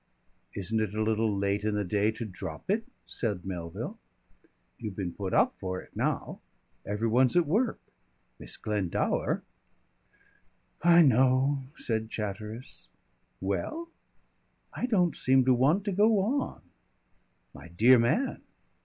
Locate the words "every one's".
6.87-7.37